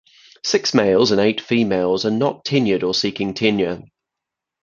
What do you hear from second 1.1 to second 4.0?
and eight females are not tenured or seeking tenure.